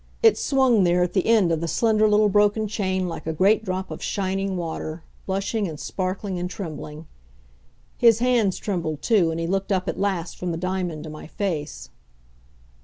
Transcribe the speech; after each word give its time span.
It 0.23 0.35
swung 0.35 0.83
there 0.83 1.03
at 1.03 1.13
the 1.13 1.27
end 1.27 1.51
of 1.51 1.61
the 1.61 1.67
slender 1.67 2.09
little 2.09 2.27
broken 2.27 2.67
chain 2.67 3.07
like 3.07 3.27
a 3.27 3.33
great 3.33 3.63
drop 3.63 3.91
of 3.91 4.01
shining 4.01 4.57
water, 4.57 5.03
blushing 5.27 5.67
and 5.67 5.79
sparkling 5.79 6.39
and 6.39 6.49
trembling. 6.49 7.05
His 7.99 8.17
hands 8.17 8.57
trembled, 8.57 9.03
too, 9.03 9.29
and 9.29 9.39
he 9.39 9.45
looked 9.45 9.71
up 9.71 9.87
at 9.87 9.99
last 9.99 10.39
from 10.39 10.49
the 10.49 10.57
diamond 10.57 11.03
to 11.03 11.11
my 11.11 11.27
face. 11.27 11.89